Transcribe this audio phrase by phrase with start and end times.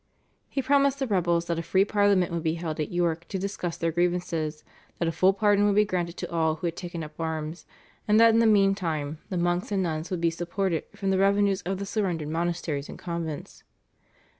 [0.49, 3.77] He promised the rebels that a free Parliament would be held at York to discuss
[3.77, 4.63] their grievances,
[4.97, 7.67] that a full pardon would be granted to all who had taken up arms,
[8.07, 11.61] and that in the meantime the monks and nuns would be supported from the revenues
[11.67, 13.63] of the surrendered monasteries and convents.